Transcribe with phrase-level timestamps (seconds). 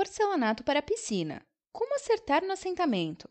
[0.00, 1.42] Porcelanato para piscina.
[1.70, 3.28] Como acertar no assentamento?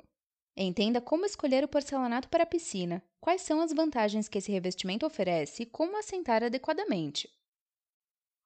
[0.56, 5.63] Entenda como escolher o porcelanato para piscina, quais são as vantagens que esse revestimento oferece
[5.63, 7.27] e como assentar adequadamente.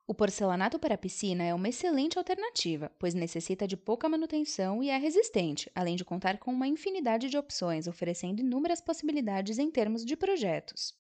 [0.07, 4.97] O porcelanato para piscina é uma excelente alternativa, pois necessita de pouca manutenção e é
[4.97, 10.15] resistente, além de contar com uma infinidade de opções, oferecendo inúmeras possibilidades em termos de
[10.15, 10.94] projetos.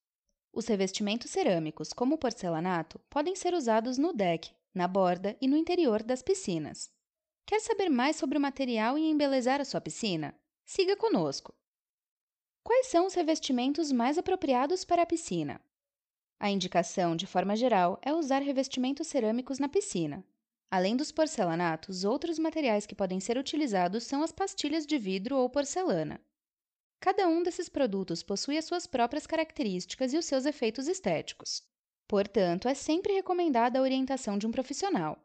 [0.51, 5.55] Os revestimentos cerâmicos, como o porcelanato, podem ser usados no deck, na borda e no
[5.55, 6.91] interior das piscinas.
[7.45, 10.33] Quer saber mais sobre o material e embelezar a sua piscina?
[10.65, 11.53] Siga conosco!
[12.63, 15.59] Quais são os revestimentos mais apropriados para a piscina?
[16.39, 20.25] A indicação, de forma geral, é usar revestimentos cerâmicos na piscina.
[20.71, 25.49] Além dos porcelanatos, outros materiais que podem ser utilizados são as pastilhas de vidro ou
[25.49, 26.19] porcelana.
[26.99, 31.61] Cada um desses produtos possui as suas próprias características e os seus efeitos estéticos.
[32.07, 35.21] Portanto, é sempre recomendada a orientação de um profissional.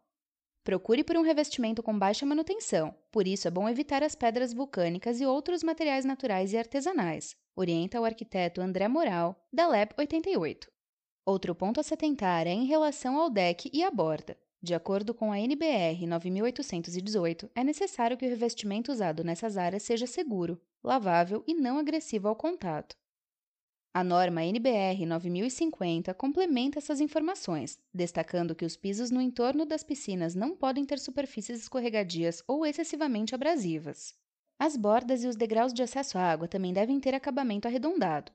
[0.68, 5.18] Procure por um revestimento com baixa manutenção, por isso é bom evitar as pedras vulcânicas
[5.18, 10.70] e outros materiais naturais e artesanais, orienta o arquiteto André Moral, da LEP 88.
[11.24, 14.36] Outro ponto a se atentar é em relação ao deck e à borda.
[14.60, 20.06] De acordo com a NBR 9818, é necessário que o revestimento usado nessas áreas seja
[20.06, 22.94] seguro, lavável e não agressivo ao contato.
[23.98, 30.36] A norma NBR 9050 complementa essas informações, destacando que os pisos no entorno das piscinas
[30.36, 34.14] não podem ter superfícies escorregadias ou excessivamente abrasivas.
[34.56, 38.30] As bordas e os degraus de acesso à água também devem ter acabamento arredondado.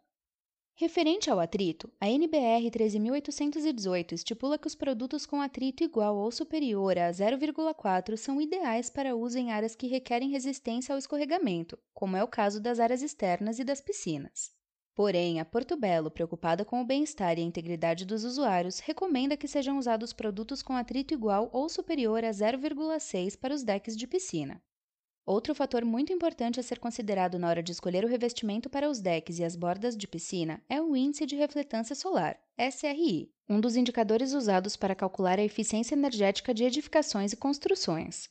[0.76, 6.98] Referente ao atrito, a NBR 13818 estipula que os produtos com atrito igual ou superior
[6.98, 12.24] a 0,4 são ideais para uso em áreas que requerem resistência ao escorregamento, como é
[12.24, 14.62] o caso das áreas externas e das piscinas.
[14.96, 19.48] Porém, a Porto Belo, preocupada com o bem-estar e a integridade dos usuários, recomenda que
[19.48, 24.62] sejam usados produtos com atrito igual ou superior a 0,6 para os decks de piscina.
[25.26, 29.00] Outro fator muito importante a ser considerado na hora de escolher o revestimento para os
[29.00, 33.76] decks e as bordas de piscina é o Índice de Refletância Solar, SRI, um dos
[33.76, 38.30] indicadores usados para calcular a eficiência energética de edificações e construções.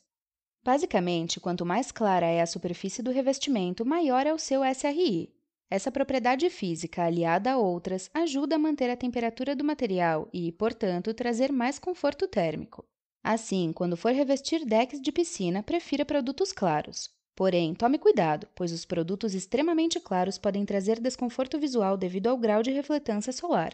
[0.63, 5.35] Basicamente, quanto mais clara é a superfície do revestimento, maior é o seu SRI,
[5.73, 11.15] essa propriedade física, aliada a outras, ajuda a manter a temperatura do material e, portanto,
[11.15, 12.85] trazer mais conforto térmico.
[13.25, 17.09] Assim, quando for revestir decks de piscina, prefira produtos claros.
[17.35, 22.63] Porém, tome cuidado, pois os produtos extremamente claros podem trazer desconforto visual devido ao grau
[22.63, 23.73] de refletância solar.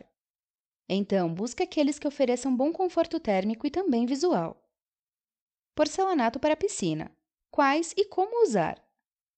[0.89, 4.57] Então, busque aqueles que ofereçam bom conforto térmico e também visual.
[5.75, 7.11] Porcelanato para piscina.
[7.51, 8.88] Quais e como usar?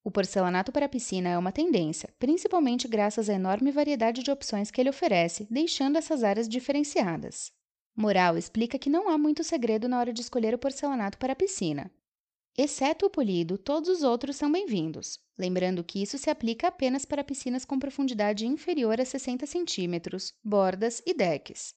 [0.03, 4.81] O porcelanato para piscina é uma tendência, principalmente graças à enorme variedade de opções que
[4.81, 7.53] ele oferece, deixando essas áreas diferenciadas.
[7.95, 11.91] Moral explica que não há muito segredo na hora de escolher o porcelanato para piscina.
[12.57, 17.23] Exceto o polido, todos os outros são bem-vindos, lembrando que isso se aplica apenas para
[17.23, 21.75] piscinas com profundidade inferior a 60 centímetros, bordas e decks.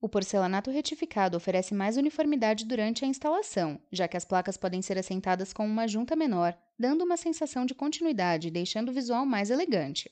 [0.00, 4.98] O porcelanato retificado oferece mais uniformidade durante a instalação, já que as placas podem ser
[4.98, 9.50] assentadas com uma junta menor, dando uma sensação de continuidade e deixando o visual mais
[9.50, 10.10] elegante.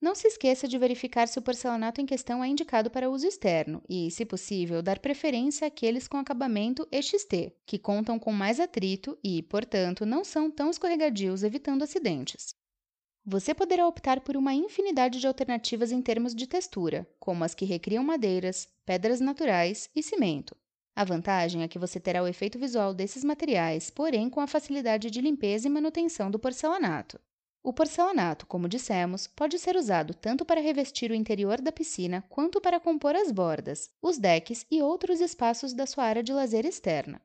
[0.00, 3.82] Não se esqueça de verificar se o porcelanato em questão é indicado para uso externo
[3.88, 9.42] e, se possível, dar preferência àqueles com acabamento EXT, que contam com mais atrito e,
[9.42, 12.54] portanto, não são tão escorregadios, evitando acidentes.
[13.26, 17.64] Você poderá optar por uma infinidade de alternativas em termos de textura, como as que
[17.64, 20.54] recriam madeiras, pedras naturais e cimento.
[20.94, 25.10] A vantagem é que você terá o efeito visual desses materiais, porém com a facilidade
[25.10, 27.18] de limpeza e manutenção do porcelanato.
[27.62, 32.60] O porcelanato, como dissemos, pode ser usado tanto para revestir o interior da piscina quanto
[32.60, 37.22] para compor as bordas, os decks e outros espaços da sua área de lazer externa.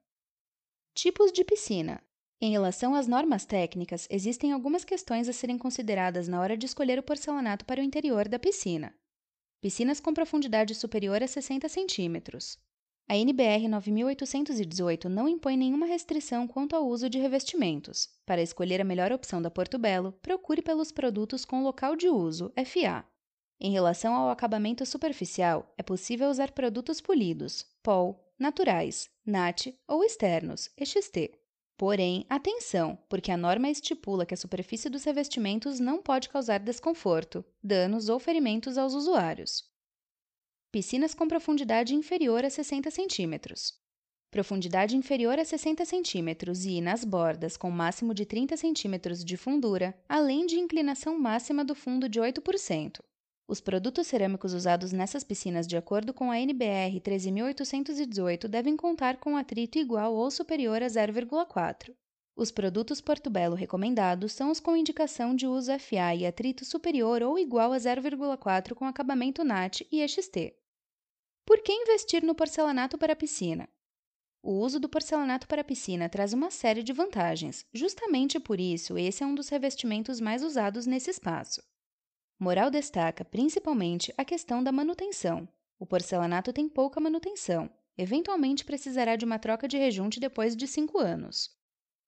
[0.93, 2.01] Tipos de piscina:
[2.41, 6.97] em relação às normas técnicas, existem algumas questões a serem consideradas na hora de escolher
[6.97, 8.95] o porcelanato para o interior da piscina.
[9.61, 12.57] Piscinas com profundidade superior a 60 centímetros.
[13.09, 18.08] A NBR 9818 não impõe nenhuma restrição quanto ao uso de revestimentos.
[18.25, 22.53] Para escolher a melhor opção da Porto Belo, procure pelos produtos com local de uso,
[22.66, 23.03] FA.
[23.59, 30.69] Em relação ao acabamento superficial, é possível usar produtos polidos, POL, naturais, NAT ou externos,
[30.78, 31.31] EXT.
[31.79, 37.41] Porém, atenção, porque a norma estipula que a superfície dos revestimentos não pode causar desconforto,
[37.64, 39.64] danos ou ferimentos aos usuários.
[40.73, 43.79] Piscinas com profundidade inferior a 60 centímetros.
[44.29, 49.97] Profundidade inferior a 60 centímetros e, nas bordas, com máximo de 30 centímetros de fundura,
[50.09, 52.99] além de inclinação máxima do fundo de 8%.
[53.49, 59.35] Os produtos cerâmicos usados nessas piscinas, de acordo com a NBR 13.818, devem contar com
[59.35, 61.96] atrito igual ou superior a 0,4.
[62.35, 67.23] Os produtos Porto Belo recomendados são os com indicação de uso FA e atrito superior
[67.23, 70.53] ou igual a 0,4 com acabamento NAT e EXT.
[71.43, 73.67] Por que investir no porcelanato para piscina?
[74.43, 77.66] O uso do porcelanato para piscina traz uma série de vantagens.
[77.73, 81.63] Justamente por isso, esse é um dos revestimentos mais usados nesse espaço.
[82.40, 85.46] Moral destaca principalmente a questão da manutenção.
[85.78, 87.70] O porcelanato tem pouca manutenção.
[87.97, 91.50] Eventualmente precisará de uma troca de rejunte depois de 5 anos.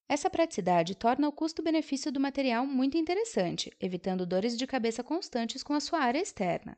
[0.07, 5.73] Essa praticidade torna o custo-benefício do material muito interessante, evitando dores de cabeça constantes com
[5.73, 6.77] a sua área externa.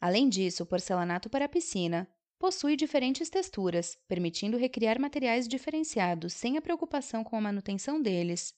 [0.00, 6.56] Além disso, o porcelanato para a piscina possui diferentes texturas, permitindo recriar materiais diferenciados sem
[6.56, 8.54] a preocupação com a manutenção deles.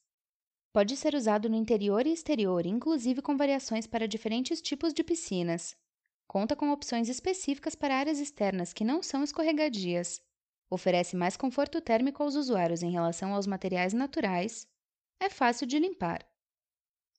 [0.73, 5.77] Pode ser usado no interior e exterior, inclusive com variações para diferentes tipos de piscinas.
[6.29, 10.23] Conta com opções específicas para áreas externas que não são escorregadias.
[10.71, 14.69] Oferece mais conforto térmico aos usuários em relação aos materiais naturais.
[15.19, 16.25] É fácil de limpar.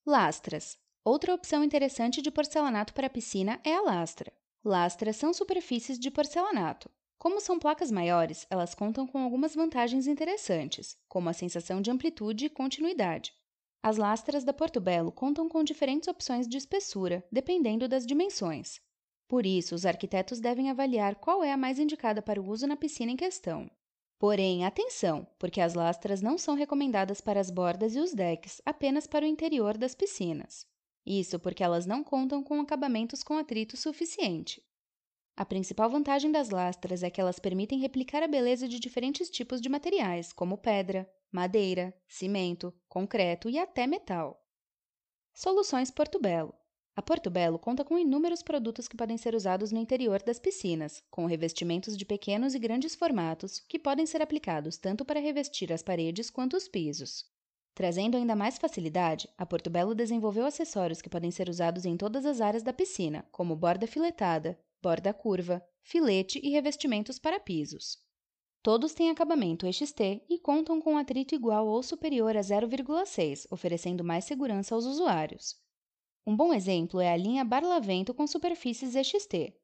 [0.05, 0.79] Lastras.
[1.03, 4.31] Outra opção interessante de porcelanato para piscina é a lastra.
[4.63, 6.89] Lastras são superfícies de porcelanato.
[7.17, 12.45] Como são placas maiores, elas contam com algumas vantagens interessantes, como a sensação de amplitude
[12.45, 13.33] e continuidade.
[13.83, 18.79] As lastras da Porto Belo contam com diferentes opções de espessura, dependendo das dimensões.
[19.27, 22.75] Por isso, os arquitetos devem avaliar qual é a mais indicada para o uso na
[22.75, 23.71] piscina em questão.
[24.19, 29.07] Porém, atenção, porque as lastras não são recomendadas para as bordas e os decks, apenas
[29.07, 30.67] para o interior das piscinas.
[31.03, 34.61] Isso porque elas não contam com acabamentos com atrito suficiente.
[35.35, 39.59] A principal vantagem das lastras é que elas permitem replicar a beleza de diferentes tipos
[39.59, 44.45] de materiais, como pedra, madeira, cimento, concreto e até metal.
[45.33, 46.53] Soluções Porto Belo
[46.93, 51.01] a Porto Belo conta com inúmeros produtos que podem ser usados no interior das piscinas,
[51.09, 55.81] com revestimentos de pequenos e grandes formatos que podem ser aplicados tanto para revestir as
[55.81, 57.25] paredes quanto os pisos.
[57.73, 62.25] Trazendo ainda mais facilidade, a Porto Belo desenvolveu acessórios que podem ser usados em todas
[62.25, 67.97] as áreas da piscina, como borda filetada, borda curva, filete e revestimentos para pisos.
[68.63, 74.25] Todos têm acabamento EXT e contam com atrito igual ou superior a 0,6, oferecendo mais
[74.25, 75.59] segurança aos usuários.
[76.27, 79.55] Um bom exemplo é a linha Barlavento com superfícies EXT.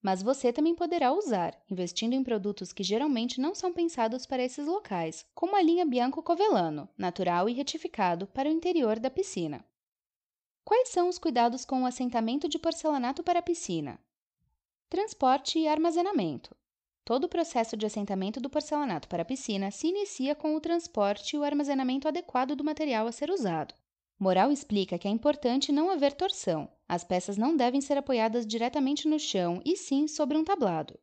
[0.00, 4.64] Mas você também poderá usar, investindo em produtos que geralmente não são pensados para esses
[4.64, 9.64] locais, como a linha Bianco Covellano, natural e retificado para o interior da piscina.
[10.64, 13.98] Quais são os cuidados com o assentamento de porcelanato para a piscina?
[14.88, 16.54] Transporte e armazenamento.
[17.06, 21.36] Todo o processo de assentamento do porcelanato para a piscina se inicia com o transporte
[21.36, 23.72] e o armazenamento adequado do material a ser usado.
[24.18, 26.68] Moral explica que é importante não haver torção.
[26.88, 30.98] As peças não devem ser apoiadas diretamente no chão, e sim sobre um tablado.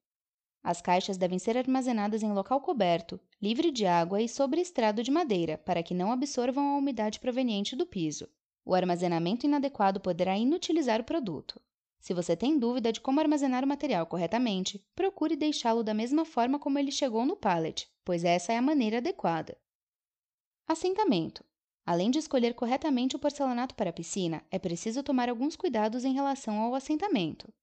[0.61, 5.09] As caixas devem ser armazenadas em local coberto, livre de água e sobre estrado de
[5.09, 8.27] madeira, para que não absorvam a umidade proveniente do piso.
[8.65, 11.61] O armazenamento inadequado poderá inutilizar o produto.
[12.03, 16.59] Se você tem dúvida de como armazenar o material corretamente, procure deixá-lo da mesma forma
[16.59, 19.57] como ele chegou no pallet, pois essa é a maneira adequada.
[20.67, 21.45] Assentamento.
[21.85, 26.13] Além de escolher corretamente o porcelanato para a piscina, é preciso tomar alguns cuidados em
[26.13, 27.53] relação ao assentamento.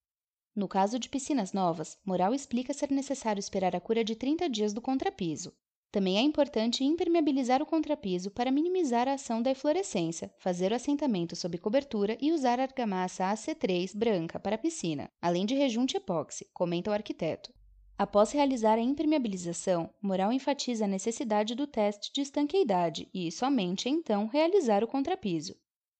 [0.56, 4.72] No caso de piscinas novas, Moral explica ser necessário esperar a cura de 30 dias
[4.72, 5.54] do contrapiso.
[5.92, 11.34] Também é importante impermeabilizar o contrapiso para minimizar a ação da eflorescência, fazer o assentamento
[11.34, 16.90] sob cobertura e usar argamassa AC3 branca para a piscina, além de rejunte epóxi, comenta
[16.90, 17.52] o arquiteto.
[17.98, 24.28] Após realizar a impermeabilização, Moral enfatiza a necessidade do teste de estanqueidade e, somente então,
[24.28, 25.56] realizar o contrapiso.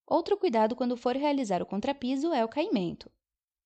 [0.07, 3.11] Outro cuidado quando for realizar o contrapiso é o caimento.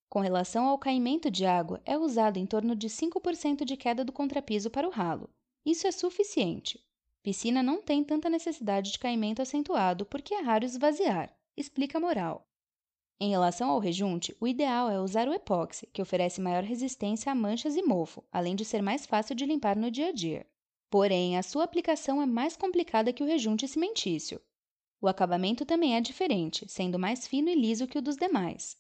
[0.09, 4.12] Com relação ao caimento de água, é usado em torno de 5% de queda do
[4.12, 5.28] contrapiso para o ralo.
[5.64, 6.85] Isso é suficiente.
[7.23, 12.47] Piscina não tem tanta necessidade de caimento acentuado porque é raro esvaziar, explica Moral.
[13.18, 17.35] Em relação ao rejunte, o ideal é usar o epóxi, que oferece maior resistência a
[17.35, 20.47] manchas e mofo, além de ser mais fácil de limpar no dia a dia.
[20.90, 24.40] Porém, a sua aplicação é mais complicada que o rejunte cimentício.
[25.00, 28.76] O acabamento também é diferente, sendo mais fino e liso que o dos demais.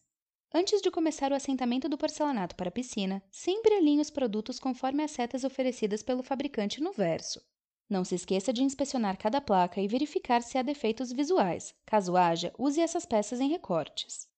[0.56, 5.02] Antes de começar o assentamento do porcelanato para a piscina, sempre alinhe os produtos conforme
[5.02, 7.42] as setas oferecidas pelo fabricante no verso.
[7.90, 11.74] Não se esqueça de inspecionar cada placa e verificar se há defeitos visuais.
[11.84, 14.28] Caso haja, use essas peças em recortes.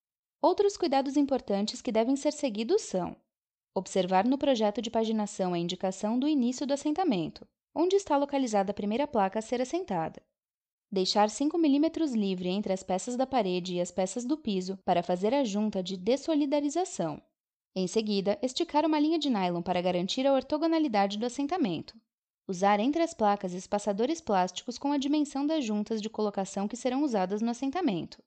[0.41, 3.15] Outros cuidados importantes que devem ser seguidos são:
[3.75, 8.73] observar no projeto de paginação a indicação do início do assentamento, onde está localizada a
[8.73, 10.19] primeira placa a ser assentada.
[10.89, 15.03] Deixar 5 mm livre entre as peças da parede e as peças do piso para
[15.03, 17.21] fazer a junta de dessolidarização.
[17.75, 21.93] Em seguida, esticar uma linha de nylon para garantir a ortogonalidade do assentamento.
[22.47, 27.03] Usar entre as placas espaçadores plásticos com a dimensão das juntas de colocação que serão
[27.03, 28.23] usadas no assentamento.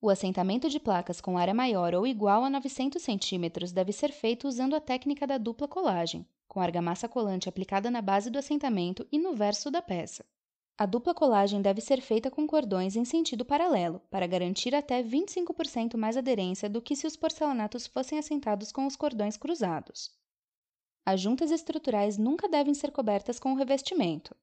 [0.00, 4.48] O assentamento de placas com área maior ou igual a 900 cm deve ser feito
[4.48, 9.18] usando a técnica da dupla colagem, com argamassa colante aplicada na base do assentamento e
[9.18, 10.24] no verso da peça.
[10.80, 15.96] A dupla colagem deve ser feita com cordões em sentido paralelo, para garantir até 25%
[15.96, 20.16] mais aderência do que se os porcelanatos fossem assentados com os cordões cruzados.
[21.04, 24.36] As juntas estruturais nunca devem ser cobertas com o revestimento.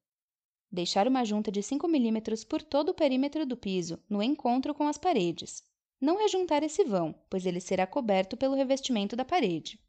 [0.70, 4.86] Deixar uma junta de 5 mm por todo o perímetro do piso, no encontro com
[4.86, 5.64] as paredes.
[5.98, 9.80] Não rejuntar esse vão, pois ele será coberto pelo revestimento da parede.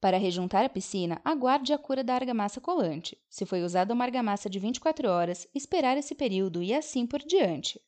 [0.00, 3.18] Para rejuntar a piscina, aguarde a cura da argamassa colante.
[3.28, 7.78] Se foi usada uma argamassa de 24 horas, esperar esse período e assim por diante.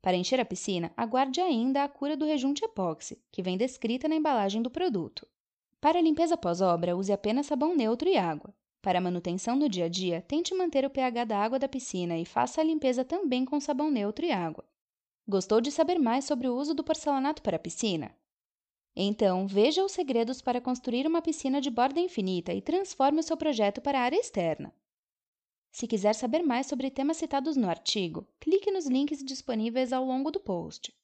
[0.00, 4.16] Para encher a piscina, aguarde ainda a cura do rejunte epóxi, que vem descrita na
[4.16, 5.24] embalagem do produto.
[5.80, 8.52] Para a limpeza pós-obra, use apenas sabão neutro e água.
[8.82, 12.24] Para manutenção no dia a dia, tente manter o pH da água da piscina e
[12.24, 14.64] faça a limpeza também com sabão neutro e água.
[15.28, 18.12] Gostou de saber mais sobre o uso do porcelanato para a piscina?
[18.94, 23.36] Então, veja os segredos para construir uma piscina de borda infinita e transforme o seu
[23.36, 24.72] projeto para a área externa.
[25.70, 30.30] Se quiser saber mais sobre temas citados no artigo, clique nos links disponíveis ao longo
[30.30, 30.94] do post.